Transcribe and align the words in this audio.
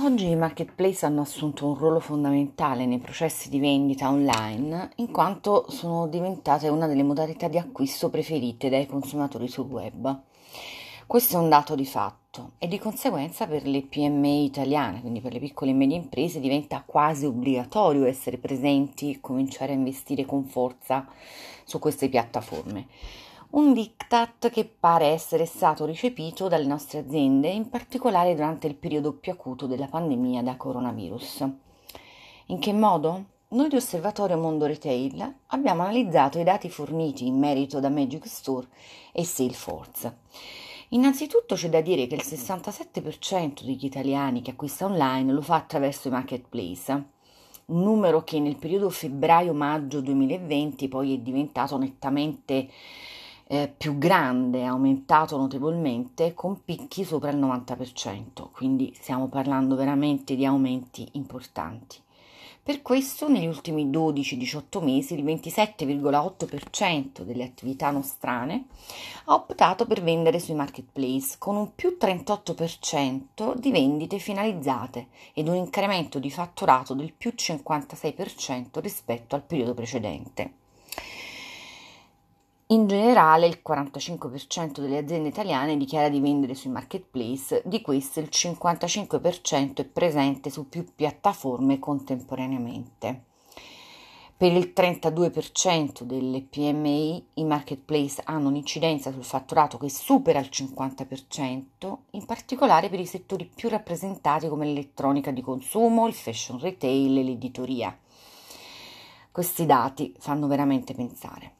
Oggi 0.00 0.28
i 0.28 0.36
marketplace 0.36 1.04
hanno 1.06 1.22
assunto 1.22 1.66
un 1.66 1.74
ruolo 1.74 1.98
fondamentale 1.98 2.86
nei 2.86 3.00
processi 3.00 3.48
di 3.48 3.58
vendita 3.58 4.08
online 4.08 4.92
in 4.96 5.10
quanto 5.10 5.68
sono 5.70 6.06
diventate 6.06 6.68
una 6.68 6.86
delle 6.86 7.02
modalità 7.02 7.48
di 7.48 7.58
acquisto 7.58 8.08
preferite 8.08 8.68
dai 8.68 8.86
consumatori 8.86 9.48
sul 9.48 9.66
web. 9.66 10.20
Questo 11.04 11.36
è 11.36 11.40
un 11.40 11.48
dato 11.48 11.74
di 11.74 11.84
fatto 11.84 12.52
e 12.58 12.68
di 12.68 12.78
conseguenza 12.78 13.48
per 13.48 13.66
le 13.66 13.82
PMI 13.82 14.44
italiane, 14.44 15.00
quindi 15.00 15.20
per 15.20 15.32
le 15.32 15.40
piccole 15.40 15.72
e 15.72 15.74
medie 15.74 15.96
imprese, 15.96 16.38
diventa 16.38 16.84
quasi 16.86 17.26
obbligatorio 17.26 18.04
essere 18.04 18.38
presenti 18.38 19.10
e 19.10 19.20
cominciare 19.20 19.72
a 19.72 19.76
investire 19.76 20.24
con 20.24 20.44
forza 20.44 21.08
su 21.64 21.80
queste 21.80 22.08
piattaforme 22.08 22.86
un 23.50 23.72
diktat 23.72 24.50
che 24.50 24.66
pare 24.66 25.06
essere 25.06 25.46
stato 25.46 25.86
recepito 25.86 26.48
dalle 26.48 26.66
nostre 26.66 26.98
aziende, 26.98 27.48
in 27.48 27.70
particolare 27.70 28.34
durante 28.34 28.66
il 28.66 28.74
periodo 28.74 29.14
più 29.14 29.32
acuto 29.32 29.66
della 29.66 29.86
pandemia 29.86 30.42
da 30.42 30.56
coronavirus. 30.56 31.48
In 32.46 32.58
che 32.58 32.72
modo? 32.72 33.24
Noi 33.50 33.68
di 33.68 33.76
Osservatorio 33.76 34.36
Mondo 34.36 34.66
Retail 34.66 35.36
abbiamo 35.46 35.80
analizzato 35.80 36.38
i 36.38 36.44
dati 36.44 36.68
forniti 36.68 37.26
in 37.26 37.38
merito 37.38 37.80
da 37.80 37.88
Magic 37.88 38.26
Store 38.26 38.66
e 39.12 39.24
Salesforce. 39.24 40.18
Innanzitutto 40.90 41.54
c'è 41.54 41.70
da 41.70 41.80
dire 41.80 42.06
che 42.06 42.14
il 42.14 42.24
67% 42.24 43.64
degli 43.64 43.86
italiani 43.86 44.42
che 44.42 44.50
acquista 44.50 44.84
online 44.84 45.32
lo 45.32 45.40
fa 45.40 45.56
attraverso 45.56 46.08
i 46.08 46.10
marketplace, 46.10 46.92
un 47.66 47.82
numero 47.82 48.22
che 48.24 48.38
nel 48.40 48.56
periodo 48.56 48.90
febbraio-maggio 48.90 50.00
2020 50.00 50.88
poi 50.88 51.14
è 51.14 51.18
diventato 51.18 51.76
nettamente 51.78 52.68
eh, 53.48 53.72
più 53.74 53.96
grande, 53.96 54.64
aumentato 54.64 55.36
notevolmente 55.38 56.34
con 56.34 56.62
picchi 56.64 57.02
sopra 57.02 57.30
il 57.30 57.38
90%, 57.38 58.50
quindi 58.52 58.94
stiamo 59.00 59.28
parlando 59.28 59.74
veramente 59.74 60.36
di 60.36 60.44
aumenti 60.44 61.08
importanti. 61.12 61.96
Per 62.68 62.82
questo 62.82 63.30
negli 63.30 63.46
ultimi 63.46 63.88
12-18 63.88 64.84
mesi 64.84 65.14
il 65.14 65.24
27,8% 65.24 67.22
delle 67.22 67.44
attività 67.44 67.90
nostrane 67.90 68.66
ha 69.24 69.32
optato 69.32 69.86
per 69.86 70.02
vendere 70.02 70.38
sui 70.38 70.52
marketplace 70.52 71.36
con 71.38 71.56
un 71.56 71.74
più 71.74 71.96
38% 71.98 73.54
di 73.54 73.70
vendite 73.70 74.18
finalizzate 74.18 75.06
ed 75.32 75.48
un 75.48 75.54
incremento 75.54 76.18
di 76.18 76.30
fatturato 76.30 76.92
del 76.92 77.14
più 77.14 77.32
56% 77.34 78.80
rispetto 78.80 79.34
al 79.34 79.44
periodo 79.44 79.72
precedente. 79.72 80.52
In 82.70 82.86
generale 82.86 83.46
il 83.46 83.62
45% 83.66 84.80
delle 84.80 84.98
aziende 84.98 85.28
italiane 85.28 85.78
dichiara 85.78 86.10
di 86.10 86.20
vendere 86.20 86.54
sui 86.54 86.68
marketplace, 86.68 87.62
di 87.64 87.80
queste 87.80 88.20
il 88.20 88.28
55% 88.30 89.76
è 89.76 89.84
presente 89.86 90.50
su 90.50 90.68
più 90.68 90.84
piattaforme 90.94 91.78
contemporaneamente. 91.78 93.22
Per 94.36 94.52
il 94.52 94.74
32% 94.76 96.02
delle 96.02 96.42
PMI 96.42 97.28
i 97.34 97.44
marketplace 97.44 98.20
hanno 98.26 98.48
un'incidenza 98.48 99.12
sul 99.12 99.24
fatturato 99.24 99.78
che 99.78 99.88
supera 99.88 100.38
il 100.38 100.50
50%, 100.52 101.96
in 102.10 102.26
particolare 102.26 102.90
per 102.90 103.00
i 103.00 103.06
settori 103.06 103.46
più 103.46 103.70
rappresentati 103.70 104.46
come 104.46 104.66
l'elettronica 104.66 105.30
di 105.30 105.40
consumo, 105.40 106.06
il 106.06 106.12
fashion 106.12 106.60
retail 106.60 107.16
e 107.16 107.22
l'editoria. 107.22 107.98
Questi 109.32 109.64
dati 109.64 110.14
fanno 110.18 110.46
veramente 110.46 110.92
pensare. 110.92 111.57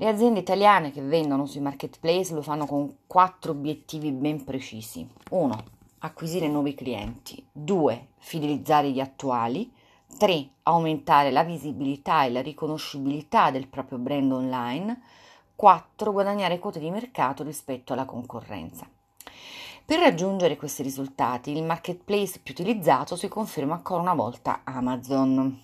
Le 0.00 0.06
aziende 0.06 0.38
italiane 0.38 0.92
che 0.92 1.02
vendono 1.02 1.44
sui 1.44 1.60
marketplace 1.60 2.32
lo 2.32 2.40
fanno 2.40 2.66
con 2.66 2.98
quattro 3.08 3.50
obiettivi 3.50 4.12
ben 4.12 4.44
precisi. 4.44 5.04
1. 5.30 5.64
Acquisire 5.98 6.46
nuovi 6.46 6.72
clienti. 6.74 7.44
2. 7.50 8.10
Fidelizzare 8.18 8.92
gli 8.92 9.00
attuali. 9.00 9.68
3. 10.16 10.50
Aumentare 10.62 11.32
la 11.32 11.42
visibilità 11.42 12.22
e 12.22 12.30
la 12.30 12.42
riconoscibilità 12.42 13.50
del 13.50 13.66
proprio 13.66 13.98
brand 13.98 14.30
online. 14.30 15.02
4. 15.56 16.12
Guadagnare 16.12 16.60
quote 16.60 16.78
di 16.78 16.90
mercato 16.90 17.42
rispetto 17.42 17.92
alla 17.92 18.04
concorrenza. 18.04 18.88
Per 19.84 19.98
raggiungere 19.98 20.56
questi 20.56 20.84
risultati, 20.84 21.50
il 21.50 21.64
marketplace 21.64 22.38
più 22.38 22.54
utilizzato 22.56 23.16
si 23.16 23.26
conferma 23.26 23.74
ancora 23.74 24.02
una 24.02 24.14
volta 24.14 24.60
Amazon. 24.62 25.60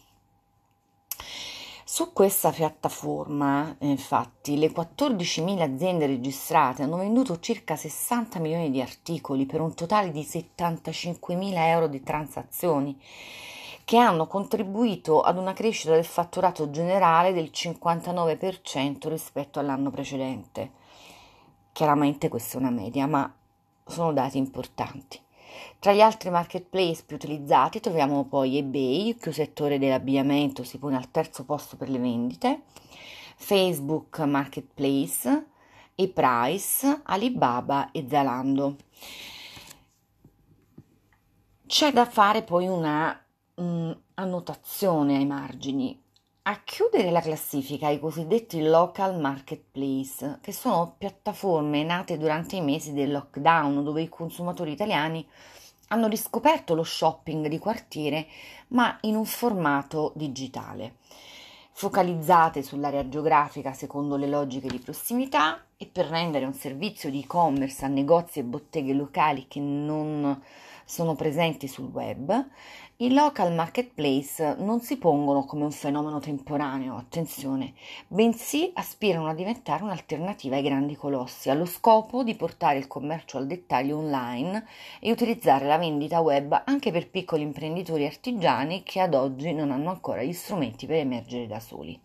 Su 1.86 2.14
questa 2.14 2.50
piattaforma, 2.50 3.76
infatti, 3.80 4.56
le 4.56 4.72
14.000 4.72 5.60
aziende 5.60 6.06
registrate 6.06 6.82
hanno 6.82 6.96
venduto 6.96 7.38
circa 7.40 7.76
60 7.76 8.38
milioni 8.38 8.70
di 8.70 8.80
articoli 8.80 9.44
per 9.44 9.60
un 9.60 9.74
totale 9.74 10.10
di 10.10 10.22
75.000 10.22 11.52
euro 11.56 11.86
di 11.86 12.02
transazioni 12.02 12.98
che 13.84 13.98
hanno 13.98 14.26
contribuito 14.26 15.20
ad 15.20 15.36
una 15.36 15.52
crescita 15.52 15.92
del 15.92 16.06
fatturato 16.06 16.70
generale 16.70 17.34
del 17.34 17.50
59% 17.52 19.08
rispetto 19.08 19.58
all'anno 19.58 19.90
precedente. 19.90 20.70
Chiaramente 21.70 22.30
questa 22.30 22.56
è 22.56 22.60
una 22.60 22.70
media, 22.70 23.06
ma 23.06 23.30
sono 23.84 24.14
dati 24.14 24.38
importanti. 24.38 25.20
Tra 25.78 25.92
gli 25.92 26.00
altri 26.00 26.30
marketplace 26.30 27.02
più 27.04 27.16
utilizzati 27.16 27.80
troviamo 27.80 28.24
poi 28.24 28.58
eBay, 28.58 29.16
il 29.22 29.34
settore 29.34 29.78
dell'abbigliamento 29.78 30.64
si 30.64 30.78
pone 30.78 30.96
al 30.96 31.10
terzo 31.10 31.44
posto 31.44 31.76
per 31.76 31.88
le 31.88 31.98
vendite, 31.98 32.62
Facebook 33.36 34.20
Marketplace, 34.20 35.46
ePrice, 35.94 37.00
Alibaba 37.04 37.90
e 37.90 38.06
Zalando. 38.08 38.76
C'è 41.66 41.92
da 41.92 42.06
fare 42.06 42.42
poi 42.42 42.66
una 42.66 43.18
mh, 43.54 43.92
annotazione 44.14 45.16
ai 45.16 45.26
margini. 45.26 46.03
A 46.46 46.60
chiudere 46.62 47.10
la 47.10 47.22
classifica 47.22 47.88
i 47.88 47.98
cosiddetti 47.98 48.60
local 48.60 49.18
marketplace, 49.18 50.40
che 50.42 50.52
sono 50.52 50.94
piattaforme 50.98 51.82
nate 51.84 52.18
durante 52.18 52.56
i 52.56 52.60
mesi 52.60 52.92
del 52.92 53.12
lockdown 53.12 53.82
dove 53.82 54.02
i 54.02 54.10
consumatori 54.10 54.72
italiani 54.72 55.26
hanno 55.88 56.06
riscoperto 56.06 56.74
lo 56.74 56.82
shopping 56.82 57.48
di 57.48 57.56
quartiere, 57.58 58.26
ma 58.68 58.98
in 59.02 59.16
un 59.16 59.24
formato 59.24 60.12
digitale, 60.16 60.96
focalizzate 61.72 62.62
sull'area 62.62 63.08
geografica 63.08 63.72
secondo 63.72 64.16
le 64.16 64.26
logiche 64.26 64.68
di 64.68 64.80
prossimità 64.80 65.64
e 65.78 65.86
per 65.86 66.08
rendere 66.08 66.44
un 66.44 66.52
servizio 66.52 67.08
di 67.08 67.20
e-commerce 67.20 67.86
a 67.86 67.88
negozi 67.88 68.40
e 68.40 68.44
botteghe 68.44 68.92
locali 68.92 69.46
che 69.48 69.60
non 69.60 70.42
sono 70.84 71.14
presenti 71.14 71.66
sul 71.66 71.86
web, 71.86 72.48
i 72.98 73.12
local 73.12 73.52
marketplace 73.52 74.54
non 74.60 74.80
si 74.80 74.98
pongono 74.98 75.44
come 75.46 75.64
un 75.64 75.72
fenomeno 75.72 76.20
temporaneo, 76.20 76.94
attenzione, 76.94 77.74
bensì 78.06 78.70
aspirano 78.72 79.26
a 79.26 79.34
diventare 79.34 79.82
un'alternativa 79.82 80.54
ai 80.54 80.62
grandi 80.62 80.94
colossi, 80.94 81.50
allo 81.50 81.64
scopo 81.64 82.22
di 82.22 82.36
portare 82.36 82.78
il 82.78 82.86
commercio 82.86 83.36
al 83.36 83.48
dettaglio 83.48 83.96
online 83.96 84.64
e 85.00 85.10
utilizzare 85.10 85.66
la 85.66 85.76
vendita 85.76 86.20
web 86.20 86.62
anche 86.66 86.92
per 86.92 87.10
piccoli 87.10 87.42
imprenditori 87.42 88.06
artigiani 88.06 88.84
che 88.84 89.00
ad 89.00 89.14
oggi 89.14 89.52
non 89.52 89.72
hanno 89.72 89.90
ancora 89.90 90.22
gli 90.22 90.32
strumenti 90.32 90.86
per 90.86 90.98
emergere 90.98 91.48
da 91.48 91.58
soli. 91.58 92.00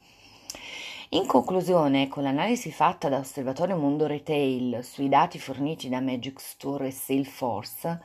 In 1.13 1.25
conclusione, 1.25 2.07
con 2.07 2.21
l'analisi 2.21 2.71
fatta 2.71 3.09
da 3.09 3.17
Osservatorio 3.17 3.75
Mondo 3.75 4.05
Retail 4.05 4.83
sui 4.83 5.09
dati 5.09 5.39
forniti 5.39 5.89
da 5.89 6.01
Magic 6.01 6.39
Store 6.39 6.85
e 6.85 6.91
Salesforce, 6.91 7.99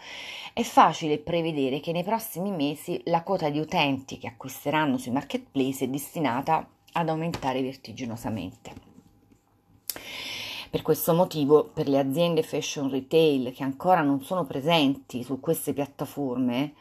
è 0.54 0.62
facile 0.62 1.18
prevedere 1.18 1.80
che 1.80 1.92
nei 1.92 2.02
prossimi 2.02 2.50
mesi 2.50 2.98
la 3.04 3.22
quota 3.22 3.50
di 3.50 3.58
utenti 3.58 4.16
che 4.16 4.28
acquisteranno 4.28 4.96
sui 4.96 5.12
marketplace 5.12 5.84
è 5.84 5.88
destinata 5.88 6.66
ad 6.92 7.08
aumentare 7.10 7.60
vertiginosamente. 7.60 8.72
Per 10.70 10.80
questo 10.80 11.12
motivo, 11.12 11.64
per 11.74 11.88
le 11.88 11.98
aziende 11.98 12.42
fashion 12.42 12.88
retail 12.88 13.52
che 13.52 13.64
ancora 13.64 14.00
non 14.00 14.22
sono 14.22 14.46
presenti 14.46 15.22
su 15.22 15.40
queste 15.40 15.74
piattaforme, 15.74 16.72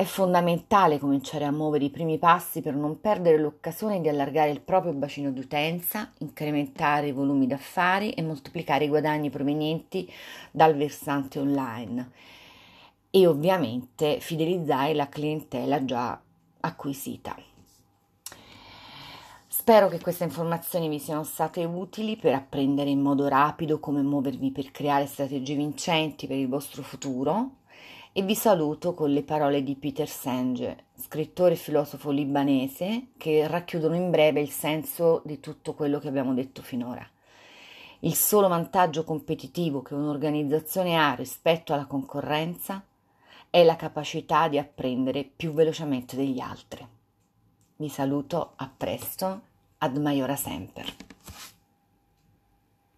è 0.00 0.04
fondamentale 0.04 0.98
cominciare 0.98 1.44
a 1.44 1.50
muovere 1.50 1.84
i 1.84 1.90
primi 1.90 2.16
passi 2.16 2.62
per 2.62 2.74
non 2.74 3.02
perdere 3.02 3.36
l'occasione 3.36 4.00
di 4.00 4.08
allargare 4.08 4.48
il 4.48 4.62
proprio 4.62 4.94
bacino 4.94 5.30
di 5.30 5.40
utenza, 5.40 6.10
incrementare 6.20 7.08
i 7.08 7.12
volumi 7.12 7.46
d'affari 7.46 8.12
e 8.12 8.22
moltiplicare 8.22 8.86
i 8.86 8.88
guadagni 8.88 9.28
provenienti 9.28 10.10
dal 10.50 10.74
versante 10.74 11.38
online 11.38 12.12
e 13.10 13.26
ovviamente 13.26 14.20
fidelizzare 14.20 14.94
la 14.94 15.10
clientela 15.10 15.84
già 15.84 16.18
acquisita. 16.60 17.36
Spero 19.48 19.88
che 19.88 20.00
queste 20.00 20.24
informazioni 20.24 20.88
vi 20.88 20.98
siano 20.98 21.24
state 21.24 21.62
utili 21.66 22.16
per 22.16 22.32
apprendere 22.32 22.88
in 22.88 23.02
modo 23.02 23.28
rapido 23.28 23.78
come 23.78 24.00
muovervi 24.00 24.50
per 24.50 24.70
creare 24.70 25.04
strategie 25.04 25.56
vincenti 25.56 26.26
per 26.26 26.38
il 26.38 26.48
vostro 26.48 26.80
futuro 26.82 27.58
e 28.12 28.22
vi 28.22 28.34
saluto 28.34 28.92
con 28.92 29.12
le 29.12 29.22
parole 29.22 29.62
di 29.62 29.76
Peter 29.76 30.08
Senge, 30.08 30.86
scrittore 30.94 31.54
e 31.54 31.56
filosofo 31.56 32.10
libanese, 32.10 33.08
che 33.16 33.46
racchiudono 33.46 33.94
in 33.94 34.10
breve 34.10 34.40
il 34.40 34.50
senso 34.50 35.22
di 35.24 35.38
tutto 35.38 35.74
quello 35.74 36.00
che 36.00 36.08
abbiamo 36.08 36.34
detto 36.34 36.60
finora. 36.60 37.08
Il 38.00 38.14
solo 38.14 38.48
vantaggio 38.48 39.04
competitivo 39.04 39.82
che 39.82 39.94
un'organizzazione 39.94 40.96
ha 40.96 41.14
rispetto 41.14 41.72
alla 41.72 41.86
concorrenza 41.86 42.84
è 43.48 43.62
la 43.62 43.76
capacità 43.76 44.48
di 44.48 44.58
apprendere 44.58 45.24
più 45.24 45.52
velocemente 45.52 46.16
degli 46.16 46.40
altri. 46.40 46.86
Vi 47.76 47.88
saluto, 47.88 48.52
a 48.56 48.70
presto, 48.76 49.40
ad 49.78 49.96
Maiora 49.98 50.36
Semper. 50.36 50.92